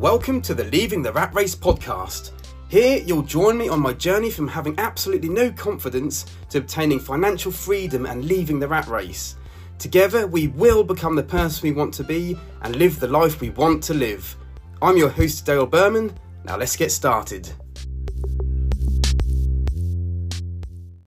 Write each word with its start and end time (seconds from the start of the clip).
Welcome 0.00 0.42
to 0.42 0.52
the 0.52 0.64
Leaving 0.64 1.00
the 1.00 1.10
Rat 1.10 1.34
Race 1.34 1.54
podcast. 1.54 2.32
Here, 2.68 3.02
you'll 3.06 3.22
join 3.22 3.56
me 3.56 3.70
on 3.70 3.80
my 3.80 3.94
journey 3.94 4.28
from 4.30 4.46
having 4.46 4.78
absolutely 4.78 5.30
no 5.30 5.50
confidence 5.50 6.26
to 6.50 6.58
obtaining 6.58 7.00
financial 7.00 7.50
freedom 7.50 8.04
and 8.04 8.26
leaving 8.26 8.60
the 8.60 8.68
rat 8.68 8.86
race. 8.88 9.36
Together, 9.78 10.26
we 10.26 10.48
will 10.48 10.84
become 10.84 11.16
the 11.16 11.22
person 11.22 11.62
we 11.62 11.72
want 11.72 11.94
to 11.94 12.04
be 12.04 12.36
and 12.60 12.76
live 12.76 13.00
the 13.00 13.08
life 13.08 13.40
we 13.40 13.48
want 13.48 13.82
to 13.84 13.94
live. 13.94 14.36
I'm 14.82 14.98
your 14.98 15.08
host, 15.08 15.46
Dale 15.46 15.64
Berman. 15.64 16.14
Now, 16.44 16.58
let's 16.58 16.76
get 16.76 16.92
started. 16.92 17.50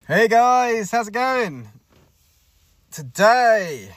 Hey 0.07 0.27
guys, 0.27 0.91
how's 0.91 1.07
it 1.07 1.13
going? 1.15 1.69
Today, 2.91 3.89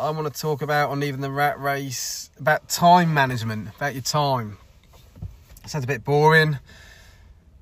I 0.00 0.10
want 0.10 0.32
to 0.32 0.40
talk 0.40 0.62
about 0.62 0.90
on 0.90 1.02
even 1.02 1.20
the 1.22 1.30
Rat 1.30 1.58
Race 1.58 2.30
about 2.38 2.68
time 2.68 3.12
management, 3.12 3.74
about 3.74 3.94
your 3.94 4.02
time. 4.02 4.56
Sounds 5.66 5.82
a 5.82 5.88
bit 5.88 6.04
boring, 6.04 6.60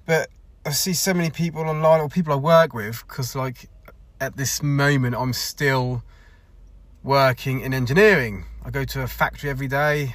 but 0.05 0.29
I 0.67 0.73
see 0.73 0.93
so 0.93 1.15
many 1.15 1.31
people 1.31 1.63
online 1.63 2.03
or 2.03 2.11
people 2.11 2.35
I 2.35 2.37
work 2.37 2.75
with 2.75 3.03
because, 3.09 3.35
like, 3.35 3.71
at 4.21 4.37
this 4.37 4.63
moment, 4.63 5.17
I'm 5.17 5.33
still 5.33 6.03
working 7.03 7.61
in 7.63 7.73
engineering. 7.73 8.45
I 8.63 8.69
go 8.69 8.85
to 8.85 9.01
a 9.01 9.07
factory 9.07 9.49
every 9.49 9.69
day, 9.69 10.15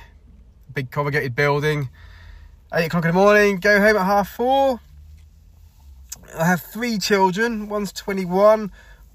big 0.71 0.91
corrugated 0.91 1.35
building, 1.35 1.90
eight 2.71 2.85
o'clock 2.85 3.05
in 3.05 3.09
the 3.09 3.20
morning, 3.20 3.59
go 3.59 3.79
home 3.79 3.98
at 3.98 4.05
half 4.05 4.29
four. 4.29 4.79
I 6.38 6.45
have 6.45 6.62
three 6.62 6.99
children. 6.99 7.67
One's 7.67 7.91
21, 7.91 8.71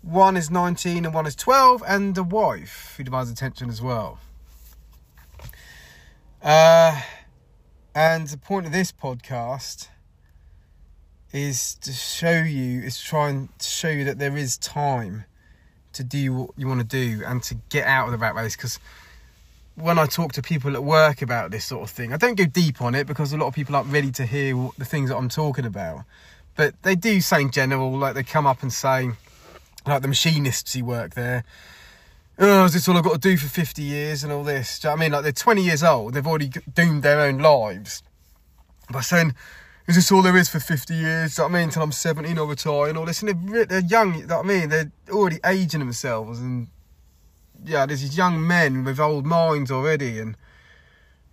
one 0.06 0.36
is 0.36 0.50
19, 0.50 1.04
and 1.04 1.12
one 1.12 1.26
is 1.26 1.34
12, 1.34 1.82
and 1.86 2.16
a 2.16 2.22
wife 2.22 2.94
who 2.96 3.02
demands 3.02 3.30
attention 3.30 3.68
as 3.68 3.82
well. 3.82 4.20
Uh, 6.40 7.00
and 7.94 8.28
the 8.28 8.38
point 8.38 8.66
of 8.66 8.72
this 8.72 8.92
podcast 8.92 9.88
is 11.32 11.74
to 11.74 11.92
show 11.92 12.30
you, 12.42 12.82
is 12.82 13.00
trying 13.00 13.48
to 13.58 13.66
show 13.66 13.88
you 13.88 14.04
that 14.04 14.18
there 14.18 14.36
is 14.36 14.56
time 14.58 15.24
to 15.92 16.04
do 16.04 16.32
what 16.32 16.50
you 16.56 16.68
want 16.68 16.80
to 16.80 16.86
do 16.86 17.22
and 17.26 17.42
to 17.42 17.56
get 17.68 17.86
out 17.86 18.06
of 18.06 18.12
the 18.12 18.18
rat 18.18 18.36
race. 18.36 18.54
Because 18.54 18.78
when 19.74 19.98
I 19.98 20.06
talk 20.06 20.32
to 20.34 20.42
people 20.42 20.74
at 20.76 20.84
work 20.84 21.20
about 21.20 21.50
this 21.50 21.64
sort 21.64 21.82
of 21.82 21.90
thing, 21.90 22.12
I 22.12 22.16
don't 22.16 22.36
go 22.36 22.44
deep 22.44 22.80
on 22.80 22.94
it 22.94 23.08
because 23.08 23.32
a 23.32 23.36
lot 23.36 23.48
of 23.48 23.54
people 23.54 23.74
aren't 23.74 23.90
ready 23.90 24.12
to 24.12 24.24
hear 24.24 24.54
the 24.78 24.84
things 24.84 25.10
that 25.10 25.16
I'm 25.16 25.28
talking 25.28 25.66
about. 25.66 26.04
But 26.54 26.80
they 26.82 26.94
do 26.94 27.20
say 27.20 27.42
in 27.42 27.50
general, 27.50 27.96
like 27.98 28.14
they 28.14 28.22
come 28.22 28.46
up 28.46 28.62
and 28.62 28.72
say, 28.72 29.10
like 29.86 30.02
the 30.02 30.08
machinists 30.08 30.74
who 30.74 30.84
work 30.84 31.14
there, 31.14 31.44
oh, 32.38 32.64
is 32.64 32.74
this 32.74 32.88
all 32.88 32.96
I've 32.96 33.04
got 33.04 33.14
to 33.14 33.28
do 33.28 33.36
for 33.36 33.48
50 33.48 33.82
years 33.82 34.24
and 34.24 34.32
all 34.32 34.44
this? 34.44 34.78
Do 34.78 34.88
you 34.88 34.90
know 34.90 34.96
I 34.96 35.00
mean? 35.00 35.12
Like 35.12 35.22
they're 35.22 35.32
20 35.32 35.62
years 35.62 35.82
old, 35.82 36.14
they've 36.14 36.26
already 36.26 36.50
doomed 36.74 37.02
their 37.02 37.20
own 37.20 37.38
lives 37.38 38.02
by 38.90 39.00
saying, 39.00 39.34
is 39.86 39.94
this 39.94 40.10
all 40.10 40.22
there 40.22 40.36
is 40.36 40.48
for 40.48 40.58
50 40.58 40.94
years? 40.94 41.36
Do 41.36 41.42
you 41.42 41.48
know 41.48 41.54
I 41.54 41.58
mean? 41.58 41.68
Until 41.68 41.82
I'm 41.82 41.92
70 41.92 42.36
or 42.38 42.48
retire 42.48 42.88
and 42.88 42.98
all 42.98 43.04
this. 43.04 43.22
And 43.22 43.52
they're, 43.52 43.66
they're 43.66 43.80
young, 43.80 44.14
you 44.14 44.26
know 44.26 44.40
I 44.40 44.42
mean? 44.42 44.68
They're 44.68 44.90
already 45.10 45.38
aging 45.44 45.80
themselves. 45.80 46.40
And 46.40 46.68
yeah, 47.64 47.86
there's 47.86 48.02
these 48.02 48.16
young 48.16 48.44
men 48.44 48.82
with 48.84 48.98
old 48.98 49.26
minds 49.26 49.70
already. 49.70 50.18
And, 50.18 50.36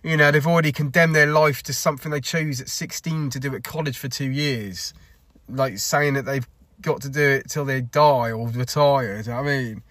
you 0.04 0.16
know, 0.16 0.30
they've 0.30 0.46
already 0.46 0.70
condemned 0.70 1.16
their 1.16 1.26
life 1.26 1.64
to 1.64 1.72
something 1.72 2.12
they 2.12 2.20
chose 2.20 2.60
at 2.60 2.68
16 2.68 3.30
to 3.30 3.40
do 3.40 3.54
at 3.56 3.64
college 3.64 3.98
for 3.98 4.08
two 4.08 4.30
years. 4.30 4.94
Like 5.48 5.78
saying 5.78 6.14
that 6.14 6.24
they've 6.24 6.48
got 6.80 7.00
to 7.02 7.08
do 7.08 7.28
it 7.28 7.48
till 7.48 7.64
they 7.64 7.80
die 7.80 8.32
or 8.32 8.48
retire. 8.48 9.22
Do 9.22 9.30
you 9.30 9.36
know 9.36 9.42
what 9.42 9.50
I 9.50 9.58
mean? 9.58 9.82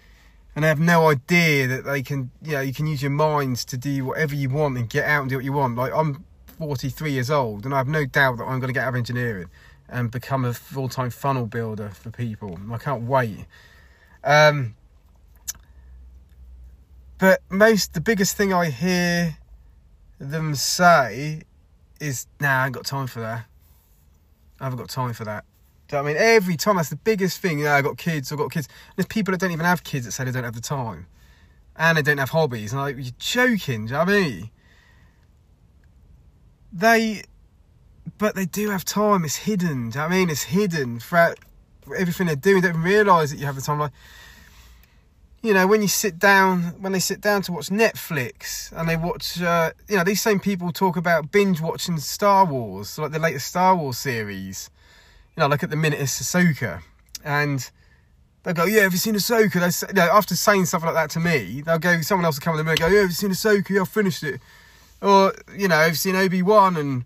and 0.56 0.64
they 0.64 0.67
have 0.67 0.80
no 0.80 1.09
idea 1.09 1.67
that 1.67 1.84
they 1.84 2.03
can, 2.03 2.30
you 2.42 2.53
know, 2.53 2.62
you 2.62 2.73
can 2.73 2.86
use 2.86 3.02
your 3.02 3.12
minds 3.12 3.66
to 3.66 3.78
do 3.78 4.06
whatever 4.06 4.36
you 4.36 4.50
want 4.50 4.78
and 4.78 4.89
get 4.89 5.06
out 5.06 5.22
and 5.22 5.30
do 5.30 5.38
what 5.38 5.45
you 5.45 5.54
want. 5.54 5.76
Like 5.76 5.92
I'm 5.94 6.23
43 6.45 7.11
years 7.11 7.31
old, 7.31 7.66
and 7.66 7.73
I 7.73 7.78
have 7.78 7.88
no 7.88 8.06
doubt 8.06 8.38
that 8.38 8.44
I'm 8.44 8.59
going 8.59 8.67
to 8.70 8.73
get 8.73 8.84
out 8.84 8.89
of 8.89 8.95
engineering 8.95 9.50
and 9.89 10.11
become 10.11 10.45
a 10.45 10.54
full-time 10.54 11.10
funnel 11.10 11.48
builder 11.48 11.89
for 11.89 12.11
people. 12.11 12.58
I 12.72 12.77
can't 12.77 13.04
wait. 13.04 13.45
Um, 14.23 14.76
but 17.17 17.42
most, 17.49 17.93
the 17.93 18.02
biggest 18.02 18.38
thing 18.38 18.54
I 18.54 18.70
hear 18.70 19.38
them 20.20 20.54
say 20.54 21.42
is, 21.99 22.27
"Nah, 22.39 22.61
I 22.61 22.66
ain't 22.66 22.76
got 22.76 22.86
time 22.86 23.08
for 23.08 23.22
that. 23.22 23.45
I 24.60 24.64
haven't 24.66 24.80
got 24.80 24.89
time 24.89 25.14
for 25.14 25.26
that." 25.26 25.45
I 26.02 26.02
mean? 26.02 26.17
Every 26.17 26.58
time, 26.58 26.77
that's 26.77 26.89
the 26.89 26.95
biggest 26.95 27.39
thing. 27.39 27.59
Yeah, 27.59 27.76
I 27.76 27.81
got 27.81 27.98
kids, 27.98 28.31
I 28.31 28.36
got 28.36 28.52
kids. 28.52 28.67
There's 28.95 29.05
people 29.05 29.31
that 29.31 29.39
don't 29.39 29.52
even 29.52 29.65
have 29.65 29.83
kids 29.83 30.05
that 30.05 30.11
say 30.11 30.23
they 30.23 30.31
don't 30.31 30.43
have 30.43 30.55
the 30.55 30.61
time. 30.61 31.08
And 31.76 31.98
they 31.98 32.02
don't 32.02 32.17
have 32.17 32.30
hobbies. 32.30 32.71
And 32.71 32.81
I'm 32.81 32.87
like, 32.87 33.04
you're 33.04 33.14
joking, 33.17 33.86
do 33.86 33.93
you 33.93 33.98
know 33.98 34.02
I 34.02 34.05
mean? 34.05 34.49
They, 36.71 37.23
but 38.17 38.36
they 38.36 38.45
do 38.45 38.70
have 38.70 38.86
time. 38.86 39.26
It's 39.26 39.37
hidden, 39.37 39.89
do 39.89 39.99
you 39.99 40.02
know 40.02 40.08
I 40.08 40.09
mean? 40.09 40.30
It's 40.30 40.43
hidden 40.43 40.99
throughout 40.99 41.39
everything 41.98 42.27
they're 42.27 42.36
doing. 42.36 42.61
They 42.61 42.71
don't 42.71 42.81
realise 42.81 43.31
that 43.31 43.37
you 43.37 43.45
have 43.45 43.55
the 43.55 43.61
time. 43.61 43.80
Like, 43.80 43.92
you 45.43 45.54
know, 45.54 45.67
when 45.67 45.81
you 45.81 45.89
sit 45.89 46.17
down, 46.20 46.61
when 46.80 46.93
they 46.93 46.99
sit 46.99 47.20
down 47.20 47.42
to 47.43 47.52
watch 47.52 47.67
Netflix 47.67 48.71
and 48.71 48.87
they 48.87 48.95
watch, 48.95 49.42
uh, 49.42 49.71
you 49.89 49.98
know, 49.98 50.04
these 50.04 50.21
same 50.21 50.39
people 50.39 50.71
talk 50.71 50.95
about 50.95 51.31
binge 51.31 51.60
watching 51.60 51.98
Star 51.98 52.45
Wars, 52.45 52.98
like 52.98 53.11
the 53.11 53.20
latest 53.20 53.48
Star 53.48 53.75
Wars 53.75 53.98
series 53.98 54.70
you 55.36 55.42
know, 55.42 55.48
like 55.48 55.64
at 55.64 55.70
the 55.70 55.76
minute 55.76 55.99
it's 55.99 56.21
Ahsoka, 56.21 56.82
and 57.23 57.70
they'll 58.44 58.54
go, 58.54 58.66
"Yeah, 58.66 58.82
have 58.82 58.92
you 58.92 58.98
seen 58.98 59.16
Ahsoka?" 59.16 59.60
They 59.60 59.70
say, 59.70 59.88
you 59.89 59.94
know, 59.94 60.10
after 60.11 60.36
saying 60.36 60.66
stuff 60.66 60.83
like 60.83 60.94
that 60.94 61.10
to 61.11 61.20
me, 61.20 61.61
they'll 61.61 61.80
go, 61.80 62.02
someone 62.02 62.26
else 62.26 62.38
will 62.38 62.44
come 62.44 62.60
in 62.60 62.66
the 62.66 62.71
and 62.71 62.80
go, 62.80 62.88
"Yeah, 62.88 63.02
have 63.02 63.10
you 63.10 63.16
seen 63.16 63.32
Ahsoka? 63.32 63.70
Yeah, 63.70 63.82
I 63.82 63.86
finished 63.86 64.23
it." 64.23 64.39
Or 65.02 65.33
you 65.55 65.67
know, 65.67 65.76
have 65.76 65.89
you 65.89 65.95
seen 65.95 66.16
Obi 66.16 66.42
Wan 66.42 66.77
and 66.77 67.05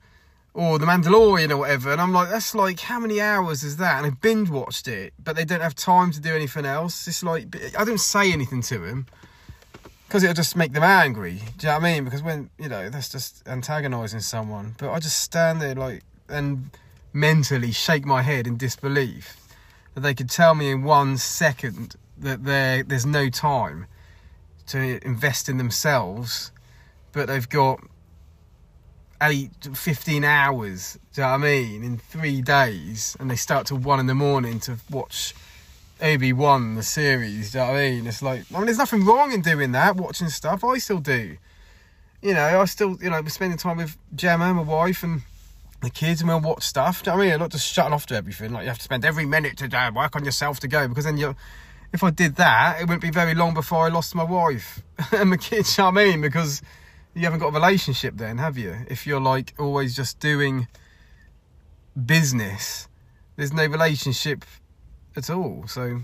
or 0.53 0.79
The 0.79 0.85
Mandalorian 0.85 1.51
or 1.51 1.57
whatever? 1.57 1.91
And 1.91 2.01
I'm 2.01 2.11
like, 2.11 2.29
that's 2.29 2.53
like 2.53 2.79
how 2.79 2.99
many 2.99 3.21
hours 3.21 3.63
is 3.63 3.77
that? 3.77 3.97
And 4.03 4.07
I 4.07 4.09
binge 4.09 4.49
watched 4.49 4.87
it, 4.87 5.13
but 5.23 5.35
they 5.35 5.45
don't 5.45 5.61
have 5.61 5.75
time 5.75 6.11
to 6.11 6.19
do 6.19 6.35
anything 6.35 6.65
else. 6.65 7.07
It's 7.07 7.23
like 7.23 7.55
I 7.77 7.85
don't 7.85 7.99
say 7.99 8.31
anything 8.31 8.61
to 8.63 8.79
them 8.79 9.05
because 10.07 10.23
it'll 10.23 10.33
just 10.33 10.55
make 10.55 10.73
them 10.73 10.83
angry. 10.83 11.41
Do 11.57 11.67
you 11.67 11.73
know 11.73 11.79
what 11.79 11.85
I 11.85 11.93
mean? 11.93 12.05
Because 12.05 12.23
when 12.23 12.49
you 12.57 12.69
know 12.69 12.89
that's 12.89 13.09
just 13.09 13.47
antagonising 13.47 14.21
someone. 14.21 14.75
But 14.77 14.91
I 14.91 14.99
just 14.99 15.19
stand 15.19 15.61
there 15.61 15.75
like 15.75 16.03
and 16.29 16.69
mentally 17.17 17.71
shake 17.71 18.05
my 18.05 18.21
head 18.21 18.45
in 18.45 18.57
disbelief 18.57 19.37
that 19.95 20.01
they 20.01 20.13
could 20.13 20.29
tell 20.29 20.53
me 20.53 20.69
in 20.69 20.83
one 20.83 21.17
second 21.17 21.95
that 22.15 22.43
there 22.43 22.83
there's 22.83 23.05
no 23.05 23.29
time 23.29 23.87
to 24.67 25.03
invest 25.05 25.49
in 25.49 25.57
themselves, 25.57 26.51
but 27.13 27.27
they've 27.27 27.49
got 27.49 27.79
eight, 29.21 29.51
15 29.73 30.23
hours, 30.23 30.99
do 31.13 31.21
you 31.21 31.25
know 31.25 31.31
what 31.31 31.35
I 31.35 31.43
mean, 31.43 31.83
in 31.83 31.97
three 31.97 32.41
days, 32.41 33.17
and 33.19 33.31
they 33.31 33.35
start 33.35 33.67
till 33.67 33.77
one 33.77 33.99
in 33.99 34.05
the 34.05 34.13
morning 34.13 34.59
to 34.61 34.77
watch 34.91 35.33
Obi 36.01 36.33
Wan, 36.33 36.75
the 36.75 36.83
series, 36.83 37.51
do 37.51 37.57
you 37.57 37.63
know 37.63 37.71
what 37.71 37.79
I 37.79 37.89
mean? 37.89 38.07
It's 38.07 38.21
like, 38.21 38.43
I 38.53 38.57
mean, 38.57 38.65
there's 38.65 38.77
nothing 38.77 39.05
wrong 39.05 39.31
in 39.31 39.41
doing 39.41 39.71
that, 39.71 39.95
watching 39.95 40.29
stuff, 40.29 40.63
I 40.63 40.77
still 40.77 40.99
do. 40.99 41.37
You 42.21 42.33
know, 42.33 42.61
I 42.61 42.65
still, 42.65 42.97
you 43.01 43.09
know, 43.09 43.23
spending 43.27 43.57
time 43.57 43.77
with 43.77 43.97
Gemma, 44.13 44.53
my 44.53 44.61
wife, 44.61 45.01
and 45.01 45.21
the 45.81 45.89
kids 45.89 46.21
and 46.21 46.29
we'll 46.29 46.41
watch 46.41 46.63
stuff. 46.63 47.03
Do 47.03 47.09
you 47.09 47.13
know 47.13 47.17
what 47.17 47.27
I 47.27 47.29
mean? 47.31 47.39
Not 47.39 47.51
just 47.51 47.71
shutting 47.71 47.93
off 47.93 48.05
to 48.07 48.15
everything. 48.15 48.51
Like 48.51 48.63
you 48.63 48.69
have 48.69 48.77
to 48.77 48.83
spend 48.83 49.05
every 49.05 49.25
minute 49.25 49.57
to 49.57 49.77
uh, 49.77 49.91
work 49.91 50.15
on 50.15 50.25
yourself 50.25 50.59
to 50.61 50.67
go 50.67 50.87
because 50.87 51.05
then 51.05 51.17
you 51.17 51.35
if 51.93 52.03
I 52.03 52.09
did 52.09 52.35
that, 52.35 52.79
it 52.79 52.83
wouldn't 52.83 53.01
be 53.01 53.11
very 53.11 53.33
long 53.33 53.53
before 53.53 53.85
I 53.85 53.89
lost 53.89 54.13
my 54.13 54.23
wife 54.23 54.83
and 55.11 55.29
my 55.29 55.37
kids. 55.37 55.77
You 55.77 55.83
know 55.83 55.91
what 55.91 56.01
I 56.01 56.05
mean? 56.05 56.21
Because 56.21 56.61
you 57.13 57.23
haven't 57.23 57.39
got 57.39 57.49
a 57.49 57.51
relationship 57.51 58.17
then, 58.17 58.37
have 58.37 58.57
you? 58.57 58.75
If 58.89 59.07
you're 59.07 59.21
like 59.21 59.53
always 59.57 59.95
just 59.95 60.19
doing 60.19 60.67
business, 62.05 62.87
there's 63.35 63.53
no 63.53 63.65
relationship 63.65 64.45
at 65.15 65.29
all. 65.29 65.65
So, 65.67 66.01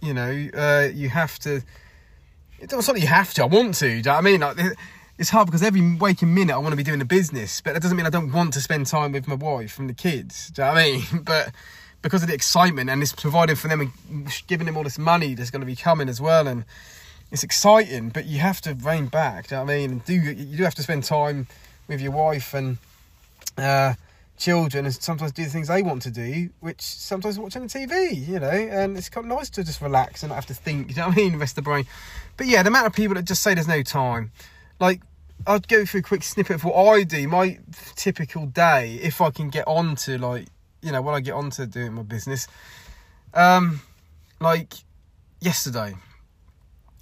you 0.00 0.14
know, 0.14 0.48
uh, 0.54 0.88
you 0.92 1.08
have 1.08 1.38
to. 1.40 1.62
It's 2.60 2.72
not 2.72 2.82
something 2.82 3.02
you 3.02 3.08
have 3.08 3.32
to. 3.34 3.42
I 3.42 3.46
want 3.46 3.74
to. 3.76 3.88
Do 3.88 3.96
you 3.96 4.02
know 4.02 4.12
what 4.14 4.18
I 4.18 4.20
mean? 4.22 4.40
Like, 4.40 4.56
it's 5.18 5.30
hard 5.30 5.46
because 5.46 5.62
every 5.62 5.96
waking 5.96 6.32
minute 6.32 6.54
I 6.54 6.58
want 6.58 6.72
to 6.72 6.76
be 6.76 6.84
doing 6.84 7.00
a 7.00 7.04
business, 7.04 7.60
but 7.60 7.74
that 7.74 7.82
doesn't 7.82 7.96
mean 7.96 8.06
I 8.06 8.10
don't 8.10 8.32
want 8.32 8.54
to 8.54 8.60
spend 8.60 8.86
time 8.86 9.12
with 9.12 9.26
my 9.26 9.34
wife 9.34 9.78
and 9.78 9.90
the 9.90 9.94
kids. 9.94 10.50
Do 10.50 10.62
you 10.62 10.68
know 10.68 10.74
what 10.74 10.80
I 10.80 10.84
mean? 10.84 11.04
But 11.24 11.52
because 12.00 12.22
of 12.22 12.28
the 12.28 12.34
excitement 12.34 12.88
and 12.88 13.02
it's 13.02 13.12
providing 13.12 13.56
for 13.56 13.66
them 13.66 13.80
and 13.80 14.42
giving 14.46 14.66
them 14.66 14.76
all 14.76 14.84
this 14.84 14.98
money 14.98 15.34
that's 15.34 15.50
going 15.50 15.60
to 15.60 15.66
be 15.66 15.74
coming 15.74 16.08
as 16.08 16.20
well, 16.20 16.46
and 16.46 16.64
it's 17.32 17.42
exciting, 17.42 18.10
but 18.10 18.26
you 18.26 18.38
have 18.38 18.60
to 18.62 18.74
rein 18.74 19.06
back. 19.06 19.48
Do 19.48 19.56
you 19.56 19.60
know 19.60 19.64
what 19.64 19.72
I 19.72 19.76
mean? 19.78 20.02
Do 20.06 20.14
you 20.14 20.56
do 20.56 20.62
have 20.62 20.76
to 20.76 20.82
spend 20.82 21.02
time 21.02 21.48
with 21.88 22.00
your 22.00 22.12
wife 22.12 22.54
and 22.54 22.78
uh, 23.56 23.94
children, 24.38 24.84
and 24.86 24.94
sometimes 24.94 25.32
do 25.32 25.42
the 25.42 25.50
things 25.50 25.66
they 25.66 25.82
want 25.82 26.02
to 26.02 26.12
do, 26.12 26.50
which 26.60 26.80
sometimes 26.80 27.40
watching 27.40 27.66
the 27.66 27.68
TV, 27.68 28.28
you 28.28 28.38
know, 28.38 28.48
and 28.48 28.96
it's 28.96 29.08
kind 29.08 29.30
of 29.30 29.36
nice 29.36 29.50
to 29.50 29.64
just 29.64 29.82
relax 29.82 30.22
and 30.22 30.30
not 30.30 30.36
have 30.36 30.46
to 30.46 30.54
think. 30.54 30.90
You 30.90 30.96
know 30.96 31.08
what 31.08 31.18
I 31.18 31.22
mean? 31.22 31.38
Rest 31.38 31.56
the 31.56 31.62
brain. 31.62 31.86
But 32.36 32.46
yeah, 32.46 32.62
the 32.62 32.68
amount 32.68 32.86
of 32.86 32.92
people 32.92 33.16
that 33.16 33.24
just 33.24 33.42
say 33.42 33.54
there's 33.54 33.66
no 33.66 33.82
time 33.82 34.30
like 34.80 35.02
I'd 35.46 35.68
go 35.68 35.84
through 35.84 36.00
a 36.00 36.02
quick 36.02 36.22
snippet 36.22 36.56
of 36.56 36.64
what 36.64 36.74
I 36.76 37.04
do, 37.04 37.26
my 37.28 37.58
typical 37.96 38.46
day, 38.46 38.98
if 39.02 39.20
I 39.20 39.30
can 39.30 39.50
get 39.50 39.66
on 39.66 39.96
to 39.96 40.18
like, 40.18 40.48
you 40.82 40.92
know, 40.92 41.02
when 41.02 41.14
I 41.14 41.20
get 41.20 41.34
on 41.34 41.50
to 41.50 41.66
doing 41.66 41.94
my 41.94 42.02
business. 42.02 42.48
Um, 43.34 43.80
like 44.40 44.74
yesterday, 45.40 45.94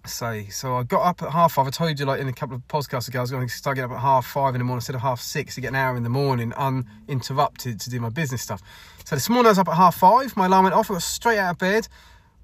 say. 0.07 0.47
So 0.49 0.77
I 0.77 0.83
got 0.83 1.03
up 1.03 1.23
at 1.23 1.33
half 1.33 1.55
five. 1.55 1.67
I 1.67 1.71
told 1.71 1.99
you 1.99 2.07
like 2.07 2.21
in 2.21 2.29
a 2.29 2.33
couple 2.33 2.57
of 2.57 2.67
podcasts 2.69 3.09
ago, 3.09 3.19
I 3.19 3.23
was 3.23 3.31
going 3.31 3.49
to 3.49 3.55
start 3.55 3.77
getting 3.77 3.91
up 3.91 3.97
at 3.97 4.03
half 4.03 4.27
five 4.27 4.55
in 4.55 4.61
the 4.61 4.65
morning 4.65 4.79
instead 4.79 4.97
of 4.97 5.03
half 5.03 5.21
six 5.21 5.55
to 5.57 5.61
get 5.61 5.69
an 5.69 5.75
hour 5.75 5.97
in 5.97 6.03
the 6.03 6.09
morning 6.09 6.53
uninterrupted 6.55 7.81
to 7.81 7.91
do 7.91 8.01
my 8.01 8.09
business 8.09 8.43
stuff. 8.43 8.63
So 9.05 9.17
this 9.17 9.29
morning 9.29 9.47
I 9.47 9.51
was 9.51 9.59
up 9.59 9.69
at 9.69 9.75
half 9.75 9.97
five. 9.97 10.37
My 10.37 10.47
alarm 10.47 10.65
went 10.65 10.75
off. 10.75 10.91
I 10.91 10.95
got 10.95 11.03
straight 11.03 11.39
out 11.39 11.53
of 11.53 11.59
bed, 11.59 11.89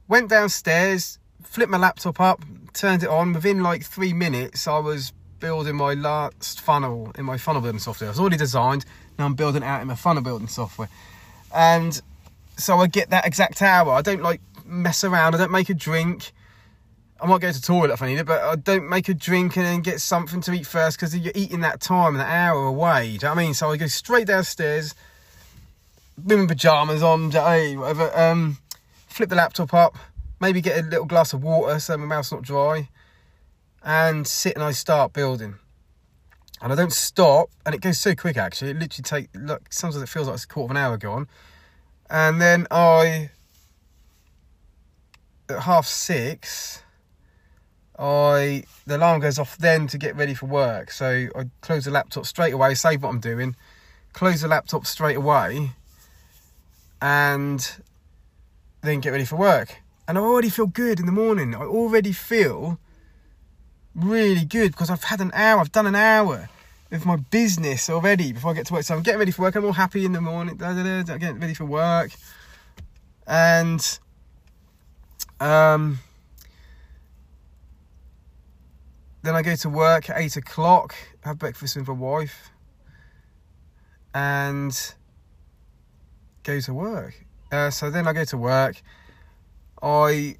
went 0.08 0.28
downstairs, 0.30 1.18
flipped 1.42 1.70
my 1.70 1.78
laptop 1.78 2.20
up, 2.20 2.42
turned 2.72 3.02
it 3.02 3.08
on. 3.08 3.32
Within 3.32 3.62
like 3.62 3.84
three 3.84 4.12
minutes, 4.12 4.66
I 4.66 4.78
was 4.78 5.12
building 5.42 5.74
my 5.74 5.94
last 5.94 6.60
funnel 6.60 7.12
in 7.18 7.24
my 7.24 7.36
funnel 7.36 7.60
building 7.60 7.80
software. 7.80 8.08
I 8.08 8.12
was 8.12 8.20
already 8.20 8.36
designed. 8.36 8.86
Now 9.18 9.26
I'm 9.26 9.34
building 9.34 9.64
out 9.64 9.82
in 9.82 9.88
my 9.88 9.96
funnel 9.96 10.22
building 10.22 10.46
software, 10.46 10.88
and 11.54 12.00
so 12.56 12.78
I 12.78 12.86
get 12.86 13.10
that 13.10 13.26
exact 13.26 13.60
hour. 13.60 13.92
I 13.92 14.02
don't 14.02 14.22
like 14.22 14.40
mess 14.64 15.02
around. 15.02 15.34
I 15.34 15.38
don't 15.38 15.50
make 15.50 15.68
a 15.68 15.74
drink. 15.74 16.30
I 17.20 17.26
might 17.26 17.40
go 17.40 17.50
to 17.52 17.60
toilet 17.60 17.90
if 17.90 18.02
I 18.02 18.06
need 18.06 18.18
it, 18.18 18.26
but 18.26 18.40
I 18.40 18.54
don't 18.54 18.88
make 18.88 19.08
a 19.08 19.14
drink 19.14 19.56
and 19.56 19.66
then 19.66 19.80
get 19.80 20.00
something 20.00 20.40
to 20.42 20.52
eat 20.52 20.66
first 20.66 20.96
because 20.96 21.16
you're 21.16 21.32
eating 21.34 21.60
that 21.60 21.80
time, 21.80 22.14
that 22.14 22.28
hour 22.28 22.66
away. 22.66 23.06
Do 23.06 23.12
you 23.12 23.18
know 23.18 23.28
what 23.30 23.38
I 23.38 23.42
mean? 23.42 23.54
So 23.54 23.70
I 23.70 23.76
go 23.76 23.86
straight 23.88 24.28
downstairs, 24.28 24.94
my 26.24 26.46
pajamas 26.46 27.02
on, 27.02 27.30
hey, 27.30 27.76
whatever. 27.76 28.16
Um, 28.18 28.58
flip 29.08 29.28
the 29.28 29.36
laptop 29.36 29.74
up, 29.74 29.96
maybe 30.40 30.60
get 30.60 30.78
a 30.78 30.88
little 30.88 31.04
glass 31.04 31.32
of 31.32 31.42
water 31.44 31.78
so 31.78 31.96
my 31.96 32.06
mouth's 32.06 32.32
not 32.32 32.42
dry, 32.42 32.88
and 33.84 34.26
sit 34.26 34.54
and 34.54 34.62
I 34.62 34.72
start 34.72 35.12
building. 35.12 35.56
And 36.60 36.72
I 36.72 36.76
don't 36.76 36.92
stop, 36.92 37.50
and 37.66 37.74
it 37.74 37.80
goes 37.80 37.98
so 37.98 38.14
quick 38.14 38.36
actually. 38.36 38.70
It 38.70 38.78
literally 38.78 39.02
takes, 39.02 39.34
look, 39.34 39.72
sometimes 39.72 40.02
it 40.02 40.08
feels 40.08 40.28
like 40.28 40.34
it's 40.34 40.44
a 40.44 40.48
quarter 40.48 40.66
of 40.66 40.70
an 40.70 40.76
hour 40.76 40.96
gone. 40.96 41.26
And 42.08 42.40
then 42.40 42.66
I, 42.70 43.30
at 45.48 45.62
half 45.62 45.86
six, 45.86 46.82
I 47.98 48.64
the 48.86 48.96
alarm 48.96 49.20
goes 49.20 49.38
off 49.38 49.56
then 49.58 49.86
to 49.88 49.98
get 49.98 50.16
ready 50.16 50.34
for 50.34 50.46
work. 50.46 50.90
So 50.90 51.28
I 51.34 51.44
close 51.60 51.84
the 51.84 51.90
laptop 51.90 52.26
straight 52.26 52.54
away, 52.54 52.74
save 52.74 53.02
what 53.02 53.10
I'm 53.10 53.20
doing, 53.20 53.56
close 54.12 54.42
the 54.42 54.48
laptop 54.48 54.86
straight 54.86 55.16
away, 55.16 55.72
and 57.00 57.76
then 58.82 59.00
get 59.00 59.10
ready 59.10 59.24
for 59.24 59.36
work. 59.36 59.80
And 60.06 60.18
I 60.18 60.20
already 60.20 60.48
feel 60.48 60.66
good 60.66 61.00
in 61.00 61.06
the 61.06 61.12
morning. 61.12 61.54
I 61.54 61.62
already 61.62 62.12
feel 62.12 62.78
really 63.94 64.44
good 64.44 64.72
because 64.72 64.90
I've 64.90 65.04
had 65.04 65.20
an 65.20 65.30
hour, 65.34 65.60
I've 65.60 65.72
done 65.72 65.86
an 65.86 65.94
hour 65.94 66.48
with 66.90 67.06
my 67.06 67.16
business 67.16 67.88
already 67.88 68.32
before 68.32 68.50
I 68.50 68.54
get 68.54 68.66
to 68.66 68.74
work. 68.74 68.84
So 68.84 68.94
I'm 68.94 69.02
getting 69.02 69.18
ready 69.18 69.32
for 69.32 69.42
work. 69.42 69.54
I'm 69.54 69.64
all 69.64 69.72
happy 69.72 70.04
in 70.04 70.12
the 70.12 70.20
morning. 70.20 70.56
Da, 70.56 70.74
da, 70.74 71.02
da, 71.02 71.16
getting 71.16 71.40
ready 71.40 71.54
for 71.54 71.64
work. 71.64 72.12
And 73.26 73.98
um 75.40 76.00
then 79.22 79.36
I 79.36 79.42
go 79.42 79.54
to 79.54 79.68
work 79.68 80.10
at 80.10 80.20
eight 80.20 80.36
o'clock, 80.36 80.94
have 81.24 81.38
breakfast 81.38 81.76
with 81.76 81.86
my 81.86 81.94
wife, 81.94 82.50
and 84.12 84.94
go 86.42 86.60
to 86.60 86.74
work. 86.74 87.24
Uh, 87.52 87.70
so 87.70 87.90
then 87.90 88.08
I 88.08 88.12
go 88.12 88.24
to 88.24 88.36
work. 88.36 88.82
I 89.80 90.36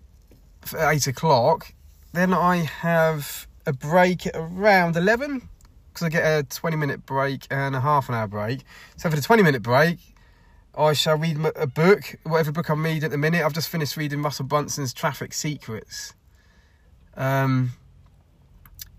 at 0.75 0.94
eight 0.94 1.06
o'clock. 1.06 1.72
Then 2.12 2.35
I 2.35 2.56
have 2.59 3.47
a 3.67 3.73
break 3.73 4.26
around 4.35 4.97
eleven 4.97 5.49
because 5.88 6.06
I 6.06 6.09
get 6.11 6.25
a 6.25 6.43
twenty 6.43 6.76
minute 6.76 7.06
break 7.06 7.47
and 7.50 7.75
a 7.75 7.81
half 7.81 8.09
an 8.09 8.14
hour 8.14 8.26
break. 8.26 8.62
So 8.97 9.09
for 9.09 9.17
the 9.17 9.23
twenty 9.23 9.43
minute 9.43 9.62
break, 9.62 9.99
I 10.76 10.93
shall 10.93 11.17
read 11.17 11.38
a 11.56 11.67
book, 11.67 12.17
whatever 12.25 12.53
book 12.53 12.69
I'm 12.69 12.85
reading 12.85 13.05
at 13.05 13.11
the 13.11 13.19
minute. 13.19 13.44
I've 13.44 13.53
just 13.53 13.69
finished 13.69 13.97
reading 13.97 14.23
Russell 14.23 14.47
Brunson's 14.47 14.93
Traffic 14.93 15.32
Secrets. 15.32 16.14
Um, 17.14 17.73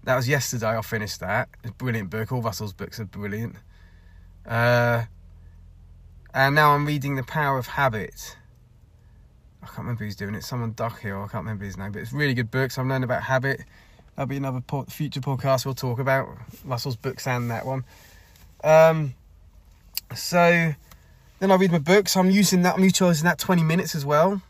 that 0.04 0.16
was 0.16 0.28
yesterday. 0.28 0.78
I 0.78 0.82
finished 0.82 1.20
that. 1.20 1.50
It's 1.64 1.72
a 1.72 1.74
brilliant 1.74 2.10
book. 2.10 2.32
All 2.32 2.42
Russell's 2.42 2.74
books 2.74 3.00
are 3.00 3.06
brilliant. 3.06 3.56
Uh, 4.46 5.06
and 6.34 6.56
now 6.56 6.76
I'm 6.76 6.86
reading 6.86 7.16
The 7.16 7.24
Power 7.24 7.58
of 7.58 7.68
Habit. 7.68 8.38
I 9.64 9.66
can't 9.68 9.80
remember 9.80 10.04
who's 10.04 10.16
doing 10.16 10.36
it. 10.36 10.44
Someone 10.44 10.74
Duckhill. 10.74 11.24
I 11.24 11.28
can't 11.28 11.44
remember 11.44 11.64
his 11.64 11.78
name, 11.78 11.92
but 11.94 12.02
it's 12.02 12.12
really 12.12 12.34
good 12.34 12.52
books. 12.52 12.78
I'm 12.78 12.90
learning 12.90 13.06
about 13.06 13.24
habit. 13.24 13.62
That'll 14.16 14.28
be 14.28 14.38
another 14.38 14.62
po- 14.62 14.84
future 14.84 15.22
podcast 15.22 15.66
we'll 15.66 15.74
talk 15.74 16.00
about 16.00 16.28
Russell's 16.66 16.98
books 16.98 17.26
and 17.26 17.50
that 17.50 17.66
one. 17.66 17.86
Um, 18.64 19.14
so 20.16 20.74
then 21.40 21.52
I 21.52 21.56
read 21.56 21.72
my 21.72 21.80
books. 21.80 22.16
I'm 22.18 22.30
using 22.30 22.62
that. 22.64 22.76
I'm 22.76 22.84
utilising 22.84 23.26
that 23.26 23.40
20 23.40 23.64
minutes 23.64 23.96
as 23.96 24.06
well. 24.06 24.42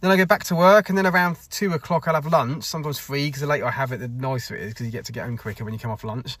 Then 0.00 0.10
I 0.10 0.16
go 0.16 0.26
back 0.26 0.44
to 0.44 0.54
work, 0.54 0.88
and 0.88 0.98
then 0.98 1.06
around 1.06 1.38
two 1.50 1.72
o'clock 1.72 2.06
I'll 2.06 2.14
have 2.14 2.26
lunch. 2.26 2.64
Sometimes 2.64 2.98
free 2.98 3.26
because 3.26 3.40
the 3.40 3.46
later 3.46 3.66
I 3.66 3.70
have 3.70 3.92
it, 3.92 3.98
the 3.98 4.08
nicer 4.08 4.54
it 4.56 4.62
is 4.62 4.74
because 4.74 4.86
you 4.86 4.92
get 4.92 5.04
to 5.06 5.12
get 5.12 5.24
home 5.24 5.36
quicker 5.36 5.64
when 5.64 5.72
you 5.72 5.80
come 5.80 5.90
off 5.90 6.04
lunch. 6.04 6.36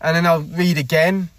And 0.00 0.16
then 0.16 0.26
I'll 0.26 0.40
read 0.40 0.78
again, 0.78 1.30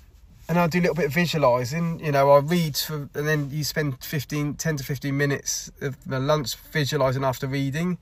and 0.51 0.59
I'll 0.59 0.67
do 0.67 0.79
a 0.79 0.81
little 0.81 0.95
bit 0.95 1.05
of 1.05 1.13
visualising. 1.13 2.01
You 2.03 2.11
know, 2.11 2.29
I'll 2.29 2.41
read 2.41 2.75
for, 2.75 3.07
and 3.15 3.25
then 3.25 3.49
you 3.51 3.63
spend 3.63 4.03
15, 4.03 4.55
10 4.55 4.77
to 4.77 4.83
15 4.83 5.15
minutes 5.15 5.71
of 5.79 6.05
my 6.05 6.17
lunch 6.17 6.55
visualising 6.55 7.23
after 7.23 7.47
reading 7.47 7.97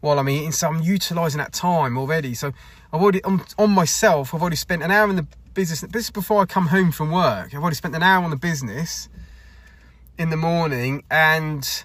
while 0.00 0.18
I'm 0.18 0.26
eating. 0.30 0.52
So 0.52 0.68
I'm 0.68 0.80
utilising 0.80 1.36
that 1.36 1.52
time 1.52 1.98
already. 1.98 2.32
So 2.32 2.52
I've 2.94 3.02
already 3.02 3.22
on, 3.24 3.44
on 3.58 3.72
myself. 3.72 4.34
I've 4.34 4.40
already 4.40 4.56
spent 4.56 4.82
an 4.82 4.90
hour 4.90 5.10
in 5.10 5.16
the 5.16 5.26
business. 5.52 5.82
This 5.82 6.04
is 6.04 6.10
before 6.10 6.40
I 6.40 6.46
come 6.46 6.68
home 6.68 6.92
from 6.92 7.10
work. 7.10 7.54
I've 7.54 7.60
already 7.60 7.76
spent 7.76 7.94
an 7.94 8.02
hour 8.02 8.24
on 8.24 8.30
the 8.30 8.36
business 8.36 9.10
in 10.16 10.30
the 10.30 10.38
morning 10.38 11.04
and 11.10 11.84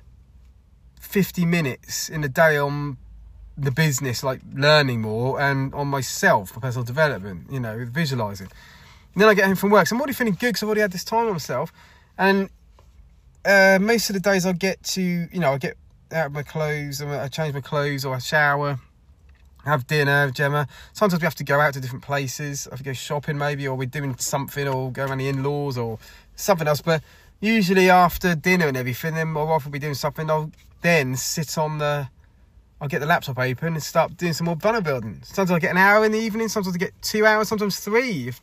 50 1.02 1.46
minutes 1.46 2.08
in 2.08 2.24
a 2.24 2.30
day 2.30 2.56
on 2.56 2.96
the 3.58 3.72
business, 3.72 4.24
like 4.24 4.40
learning 4.54 5.02
more, 5.02 5.42
and 5.42 5.74
on 5.74 5.90
myself 5.90 6.52
for 6.52 6.62
personal 6.62 6.86
development, 6.86 7.52
you 7.52 7.60
know, 7.60 7.86
visualizing. 7.92 8.48
And 9.18 9.24
then 9.24 9.30
I 9.30 9.34
get 9.34 9.46
home 9.46 9.56
from 9.56 9.72
work, 9.72 9.88
so 9.88 9.96
I'm 9.96 10.00
already 10.00 10.14
feeling 10.14 10.34
good 10.34 10.50
because 10.50 10.62
I've 10.62 10.70
already 10.70 10.82
had 10.82 10.92
this 10.92 11.04
time 11.04 11.26
on 11.26 11.32
myself. 11.32 11.74
And 12.20 12.52
uh, 13.44 13.80
most 13.82 14.12
of 14.12 14.14
the 14.14 14.20
days 14.20 14.46
I 14.46 14.52
get 14.52 14.84
to, 14.94 15.02
you 15.02 15.40
know, 15.40 15.54
I 15.54 15.58
get 15.58 15.76
out 16.12 16.28
of 16.28 16.34
my 16.34 16.44
clothes, 16.44 17.02
I 17.02 17.28
change 17.28 17.56
my 17.56 17.62
clothes, 17.62 18.06
or 18.06 18.14
I 18.14 18.20
shower, 18.20 18.80
have 19.66 19.88
dinner, 19.88 20.28
with 20.28 20.36
Gemma. 20.36 20.68
Sometimes 20.94 21.20
we 21.20 21.26
have 21.26 21.34
to 21.34 21.44
go 21.44 21.60
out 21.60 21.74
to 21.74 21.82
different 21.82 22.04
places. 22.04 22.68
I 22.68 22.74
have 22.74 22.78
to 22.78 22.86
go 22.86 22.94
shopping 22.94 23.40
maybe, 23.40 23.68
or 23.68 23.74
we're 23.74 23.88
doing 23.88 24.16
something, 24.20 24.68
or 24.68 24.92
go 24.92 25.06
around 25.06 25.18
the 25.18 25.30
in-laws, 25.30 25.80
or 25.80 25.98
something 26.36 26.68
else. 26.68 26.84
But 26.84 27.02
usually 27.40 27.90
after 27.90 28.36
dinner 28.36 28.68
and 28.68 28.78
everything, 28.78 29.16
then 29.16 29.30
my 29.30 29.42
wife 29.42 29.66
will 29.66 29.72
be 29.72 29.80
doing 29.80 29.96
something. 29.96 30.30
I'll 30.30 30.52
then 30.84 31.16
sit 31.16 31.58
on 31.58 31.80
the 31.80 32.08
I'll 32.80 32.88
get 32.88 33.00
the 33.00 33.08
laptop 33.08 33.40
open 33.40 33.74
and 33.74 33.82
start 33.82 34.16
doing 34.16 34.34
some 34.34 34.46
more 34.46 34.56
banner 34.56 34.82
building. 34.82 35.22
Sometimes 35.24 35.56
I 35.56 35.58
get 35.58 35.72
an 35.72 35.78
hour 35.78 36.06
in 36.06 36.12
the 36.12 36.20
evening, 36.20 36.50
sometimes 36.50 36.76
I 36.76 36.78
get 36.78 36.94
two 37.02 37.26
hours, 37.26 37.48
sometimes 37.48 37.80
three. 37.80 38.28
If 38.28 38.40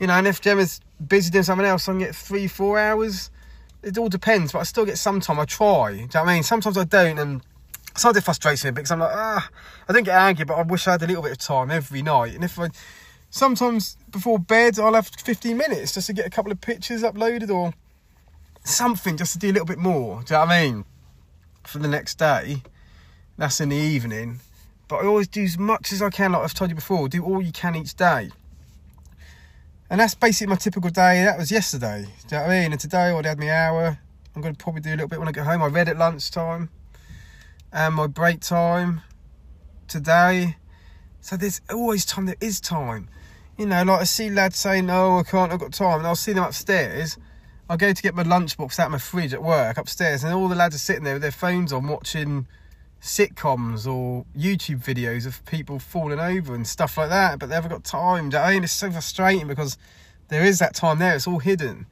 you 0.00 0.06
know, 0.06 0.14
and 0.14 0.26
if 0.26 0.40
Gemma's 0.40 0.80
busy 1.06 1.30
doing 1.30 1.44
something 1.44 1.66
else, 1.66 1.88
I 1.88 1.92
can 1.92 1.98
get 1.98 2.14
three, 2.14 2.46
four 2.46 2.78
hours. 2.78 3.30
It 3.82 3.98
all 3.98 4.08
depends, 4.08 4.52
but 4.52 4.60
I 4.60 4.62
still 4.64 4.84
get 4.84 4.98
some 4.98 5.20
time. 5.20 5.38
I 5.38 5.44
try. 5.44 5.92
Do 5.92 5.96
you 5.96 6.02
know 6.02 6.08
what 6.22 6.28
I 6.28 6.34
mean? 6.34 6.42
Sometimes 6.42 6.76
I 6.76 6.84
don't, 6.84 7.18
and 7.18 7.42
sometimes 7.96 8.18
it 8.18 8.24
frustrates 8.24 8.64
me 8.64 8.70
because 8.72 8.90
I'm 8.90 9.00
like, 9.00 9.14
ah, 9.14 9.48
I 9.88 9.92
don't 9.92 10.04
get 10.04 10.16
angry, 10.16 10.44
but 10.44 10.54
I 10.54 10.62
wish 10.62 10.86
I 10.86 10.92
had 10.92 11.02
a 11.02 11.06
little 11.06 11.22
bit 11.22 11.32
of 11.32 11.38
time 11.38 11.70
every 11.70 12.02
night. 12.02 12.34
And 12.34 12.44
if 12.44 12.58
I 12.58 12.68
sometimes 13.30 13.96
before 14.10 14.38
bed, 14.38 14.78
I'll 14.78 14.94
have 14.94 15.08
15 15.08 15.56
minutes 15.56 15.94
just 15.94 16.06
to 16.08 16.12
get 16.12 16.26
a 16.26 16.30
couple 16.30 16.50
of 16.50 16.60
pictures 16.60 17.02
uploaded 17.02 17.50
or 17.50 17.74
something 18.64 19.16
just 19.16 19.34
to 19.34 19.38
do 19.38 19.50
a 19.50 19.52
little 19.52 19.66
bit 19.66 19.78
more. 19.78 20.22
Do 20.22 20.34
you 20.34 20.40
know 20.40 20.46
what 20.46 20.52
I 20.52 20.64
mean? 20.64 20.84
for 21.68 21.78
the 21.78 21.88
next 21.88 22.18
day. 22.18 22.62
That's 23.36 23.60
in 23.60 23.68
the 23.68 23.76
evening. 23.76 24.40
But 24.88 25.04
I 25.04 25.06
always 25.06 25.28
do 25.28 25.42
as 25.42 25.58
much 25.58 25.92
as 25.92 26.00
I 26.00 26.10
can, 26.10 26.32
like 26.32 26.42
I've 26.42 26.54
told 26.54 26.70
you 26.70 26.74
before, 26.74 27.08
do 27.08 27.22
all 27.22 27.42
you 27.42 27.52
can 27.52 27.76
each 27.76 27.94
day. 27.94 28.30
And 29.90 30.00
that's 30.00 30.14
basically 30.14 30.50
my 30.50 30.56
typical 30.56 30.90
day. 30.90 31.24
That 31.24 31.38
was 31.38 31.50
yesterday. 31.50 32.02
Do 32.28 32.36
you 32.36 32.40
know 32.40 32.46
what 32.46 32.50
I 32.50 32.60
mean? 32.60 32.72
And 32.72 32.80
today 32.80 32.98
I 32.98 33.12
already 33.12 33.28
had 33.28 33.38
my 33.38 33.50
hour. 33.50 33.98
I'm 34.34 34.42
going 34.42 34.54
to 34.54 34.62
probably 34.62 34.82
do 34.82 34.90
a 34.90 34.92
little 34.92 35.08
bit 35.08 35.18
when 35.18 35.28
I 35.28 35.32
get 35.32 35.44
home. 35.44 35.62
I 35.62 35.66
read 35.66 35.88
at 35.88 35.96
lunchtime 35.96 36.70
and 37.72 37.94
my 37.94 38.06
break 38.06 38.40
time 38.40 39.02
today. 39.86 40.56
So 41.20 41.36
there's 41.36 41.60
always 41.70 42.04
time. 42.04 42.26
There 42.26 42.36
is 42.40 42.60
time. 42.60 43.08
You 43.56 43.66
know, 43.66 43.82
like 43.82 44.00
I 44.00 44.04
see 44.04 44.30
lads 44.30 44.56
saying, 44.56 44.86
no, 44.86 45.18
I 45.18 45.22
can't, 45.22 45.52
I've 45.52 45.58
got 45.58 45.72
time. 45.72 45.98
And 45.98 46.06
I'll 46.06 46.16
see 46.16 46.32
them 46.32 46.44
upstairs 46.44 47.18
I 47.70 47.76
go 47.76 47.92
to 47.92 48.02
get 48.02 48.14
my 48.14 48.24
lunchbox 48.24 48.78
out 48.78 48.86
of 48.86 48.92
my 48.92 48.98
fridge 48.98 49.34
at 49.34 49.42
work 49.42 49.76
upstairs, 49.76 50.24
and 50.24 50.32
all 50.32 50.48
the 50.48 50.54
lads 50.54 50.74
are 50.74 50.78
sitting 50.78 51.04
there 51.04 51.14
with 51.14 51.22
their 51.22 51.30
phones 51.30 51.70
on 51.70 51.86
watching 51.86 52.46
sitcoms 53.00 53.86
or 53.86 54.24
YouTube 54.36 54.82
videos 54.84 55.26
of 55.26 55.44
people 55.46 55.78
falling 55.78 56.18
over 56.18 56.54
and 56.54 56.66
stuff 56.66 56.96
like 56.96 57.10
that, 57.10 57.38
but 57.38 57.48
they 57.48 57.54
haven't 57.54 57.70
got 57.70 57.84
time. 57.84 58.30
I 58.34 58.54
mean, 58.54 58.64
it's 58.64 58.72
so 58.72 58.90
frustrating 58.90 59.46
because 59.46 59.78
there 60.28 60.44
is 60.44 60.58
that 60.58 60.74
time 60.74 60.98
there, 60.98 61.14
it's 61.14 61.26
all 61.26 61.38
hidden. 61.38 61.86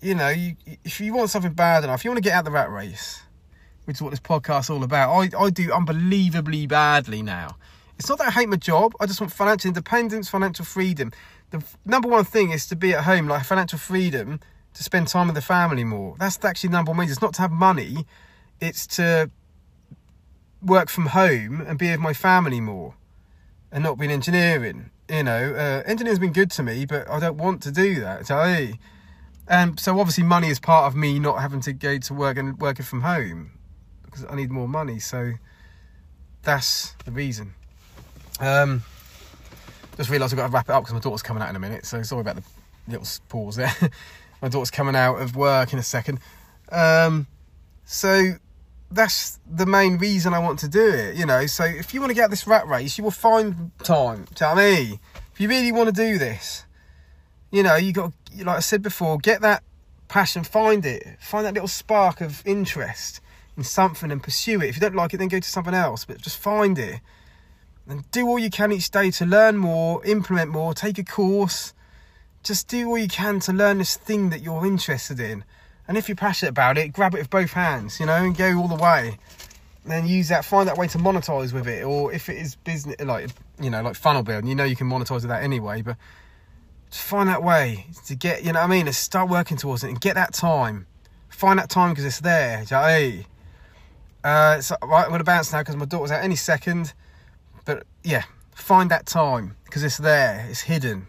You 0.00 0.14
know, 0.14 0.28
you, 0.28 0.56
if 0.84 1.00
you 1.00 1.12
want 1.12 1.30
something 1.30 1.52
bad 1.52 1.84
enough, 1.84 2.04
you 2.04 2.10
want 2.10 2.18
to 2.18 2.28
get 2.28 2.34
out 2.34 2.44
the 2.44 2.50
rat 2.50 2.70
race, 2.70 3.22
which 3.84 3.96
is 3.96 4.02
what 4.02 4.10
this 4.10 4.20
podcast's 4.20 4.70
all 4.70 4.82
about. 4.82 5.10
I, 5.10 5.30
I 5.38 5.50
do 5.50 5.72
unbelievably 5.72 6.66
badly 6.66 7.22
now. 7.22 7.56
It's 7.98 8.08
not 8.08 8.18
that 8.18 8.28
I 8.28 8.30
hate 8.30 8.48
my 8.48 8.56
job, 8.56 8.94
I 8.98 9.06
just 9.06 9.20
want 9.20 9.32
financial 9.32 9.68
independence, 9.68 10.28
financial 10.28 10.64
freedom 10.64 11.12
the 11.50 11.62
number 11.84 12.08
one 12.08 12.24
thing 12.24 12.50
is 12.50 12.66
to 12.68 12.76
be 12.76 12.94
at 12.94 13.04
home, 13.04 13.28
like 13.28 13.44
financial 13.44 13.78
freedom, 13.78 14.40
to 14.74 14.82
spend 14.82 15.08
time 15.08 15.26
with 15.26 15.34
the 15.34 15.42
family 15.42 15.84
more. 15.84 16.16
That's 16.18 16.42
actually 16.44 16.70
number 16.70 16.92
one 16.92 17.00
reason. 17.00 17.12
It's 17.12 17.22
not 17.22 17.34
to 17.34 17.42
have 17.42 17.50
money, 17.50 18.06
it's 18.60 18.86
to 18.88 19.30
work 20.62 20.88
from 20.88 21.06
home 21.06 21.60
and 21.60 21.78
be 21.78 21.90
with 21.90 22.00
my 22.00 22.12
family 22.12 22.60
more 22.60 22.94
and 23.72 23.84
not 23.84 23.98
be 23.98 24.06
in 24.06 24.10
engineering. 24.10 24.90
You 25.08 25.24
know, 25.24 25.54
uh, 25.54 25.82
engineering's 25.86 26.18
been 26.18 26.32
good 26.32 26.50
to 26.52 26.62
me, 26.62 26.84
but 26.86 27.08
I 27.08 27.18
don't 27.18 27.36
want 27.36 27.62
to 27.62 27.72
do 27.72 28.00
that. 28.00 28.26
So, 28.26 28.38
and 28.38 28.78
um, 29.48 29.78
so 29.78 29.98
obviously 29.98 30.24
money 30.24 30.48
is 30.48 30.60
part 30.60 30.86
of 30.86 30.94
me 30.94 31.18
not 31.18 31.40
having 31.40 31.60
to 31.62 31.72
go 31.72 31.98
to 31.98 32.14
work 32.14 32.36
and 32.36 32.58
working 32.60 32.84
from 32.84 33.00
home 33.00 33.52
because 34.04 34.24
I 34.28 34.36
need 34.36 34.50
more 34.50 34.68
money. 34.68 34.98
So 34.98 35.32
that's 36.42 36.94
the 37.04 37.10
reason. 37.10 37.54
Um, 38.38 38.82
just 39.96 40.10
realised 40.10 40.32
I've 40.32 40.38
got 40.38 40.46
to 40.46 40.52
wrap 40.52 40.68
it 40.68 40.72
up 40.72 40.82
because 40.82 40.94
my 40.94 41.00
daughter's 41.00 41.22
coming 41.22 41.42
out 41.42 41.50
in 41.50 41.56
a 41.56 41.60
minute. 41.60 41.84
So 41.84 42.02
sorry 42.02 42.20
about 42.20 42.36
the 42.36 42.42
little 42.88 43.06
pause 43.28 43.56
there. 43.56 43.74
my 44.42 44.48
daughter's 44.48 44.70
coming 44.70 44.96
out 44.96 45.20
of 45.20 45.36
work 45.36 45.72
in 45.72 45.78
a 45.78 45.82
second. 45.82 46.20
Um, 46.70 47.26
so 47.84 48.34
that's 48.90 49.38
the 49.48 49.66
main 49.66 49.98
reason 49.98 50.34
I 50.34 50.38
want 50.40 50.58
to 50.60 50.68
do 50.68 50.88
it, 50.88 51.16
you 51.16 51.24
know. 51.24 51.46
So 51.46 51.64
if 51.64 51.94
you 51.94 52.00
want 52.00 52.10
to 52.10 52.14
get 52.14 52.30
this 52.30 52.46
rat 52.46 52.66
race, 52.66 52.98
you 52.98 53.04
will 53.04 53.10
find 53.10 53.70
time. 53.84 54.26
I 54.40 54.54
mean? 54.54 55.00
If 55.32 55.40
you 55.40 55.48
really 55.48 55.72
want 55.72 55.88
to 55.88 55.92
do 55.92 56.18
this, 56.18 56.64
you 57.50 57.62
know, 57.62 57.76
you 57.76 57.92
got, 57.92 58.12
like 58.36 58.56
I 58.56 58.60
said 58.60 58.82
before, 58.82 59.18
get 59.18 59.40
that 59.42 59.62
passion, 60.08 60.44
find 60.44 60.84
it, 60.84 61.06
find 61.20 61.46
that 61.46 61.54
little 61.54 61.68
spark 61.68 62.20
of 62.20 62.42
interest 62.44 63.20
in 63.56 63.62
something 63.62 64.10
and 64.10 64.22
pursue 64.22 64.60
it. 64.60 64.68
If 64.68 64.76
you 64.76 64.80
don't 64.80 64.94
like 64.94 65.14
it, 65.14 65.18
then 65.18 65.28
go 65.28 65.40
to 65.40 65.48
something 65.48 65.74
else, 65.74 66.04
but 66.04 66.20
just 66.20 66.38
find 66.38 66.78
it 66.78 67.00
and 67.88 68.08
do 68.10 68.26
all 68.26 68.38
you 68.38 68.50
can 68.50 68.72
each 68.72 68.90
day 68.90 69.10
to 69.12 69.26
learn 69.26 69.56
more, 69.56 70.04
implement 70.04 70.50
more, 70.50 70.74
take 70.74 70.98
a 70.98 71.04
course. 71.04 71.74
Just 72.42 72.68
do 72.68 72.88
all 72.88 72.98
you 72.98 73.08
can 73.08 73.40
to 73.40 73.52
learn 73.52 73.78
this 73.78 73.96
thing 73.96 74.30
that 74.30 74.42
you're 74.42 74.64
interested 74.64 75.20
in 75.20 75.44
and 75.90 75.98
if 75.98 76.08
you're 76.08 76.14
passionate 76.14 76.50
about 76.50 76.78
it, 76.78 76.92
grab 76.92 77.16
it 77.16 77.18
with 77.18 77.30
both 77.30 77.50
hands, 77.50 77.98
you 77.98 78.06
know, 78.06 78.14
and 78.14 78.36
go 78.36 78.56
all 78.60 78.68
the 78.68 78.76
way. 78.76 79.18
And 79.82 79.92
then 79.92 80.06
use 80.06 80.28
that, 80.28 80.44
find 80.44 80.68
that 80.68 80.78
way 80.78 80.86
to 80.86 80.98
monetize 80.98 81.52
with 81.52 81.66
it. 81.66 81.84
Or 81.84 82.12
if 82.12 82.28
it 82.28 82.36
is 82.36 82.54
business, 82.54 82.94
like, 83.00 83.28
you 83.60 83.70
know, 83.70 83.82
like 83.82 83.96
funnel 83.96 84.22
building, 84.22 84.48
you 84.48 84.54
know, 84.54 84.62
you 84.62 84.76
can 84.76 84.88
monetize 84.88 85.22
with 85.22 85.30
that 85.30 85.42
anyway. 85.42 85.82
But 85.82 85.96
just 86.92 87.02
find 87.02 87.28
that 87.28 87.42
way 87.42 87.86
to 88.06 88.14
get, 88.14 88.44
you 88.44 88.52
know 88.52 88.60
what 88.60 88.66
I 88.66 88.70
mean? 88.70 88.86
And 88.86 88.94
start 88.94 89.28
working 89.28 89.56
towards 89.56 89.82
it 89.82 89.88
and 89.88 90.00
get 90.00 90.14
that 90.14 90.32
time. 90.32 90.86
Find 91.28 91.58
that 91.58 91.68
time 91.68 91.90
because 91.90 92.04
it's 92.04 92.20
there. 92.20 92.60
You 92.60 92.66
know 92.70 92.86
mean? 92.86 93.24
uh, 94.22 94.60
so, 94.60 94.76
right, 94.84 95.02
I'm 95.02 95.08
going 95.08 95.18
to 95.18 95.24
bounce 95.24 95.52
now 95.52 95.58
because 95.58 95.74
my 95.74 95.86
daughter's 95.86 96.12
out 96.12 96.22
any 96.22 96.36
second. 96.36 96.92
But 97.64 97.82
yeah, 98.04 98.22
find 98.54 98.92
that 98.92 99.06
time 99.06 99.56
because 99.64 99.82
it's 99.82 99.98
there, 99.98 100.46
it's 100.48 100.60
hidden. 100.60 101.08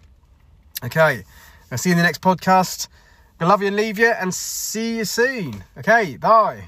Okay, 0.83 1.23
I'll 1.71 1.77
see 1.77 1.89
you 1.89 1.93
in 1.93 1.97
the 1.97 2.03
next 2.03 2.23
podcast. 2.23 2.87
I 3.41 3.45
love 3.45 3.61
you 3.63 3.69
and 3.69 3.75
leave 3.75 3.97
you 3.97 4.11
and 4.11 4.31
see 4.31 4.97
you 4.97 5.05
soon. 5.05 5.63
Okay, 5.75 6.15
bye. 6.17 6.65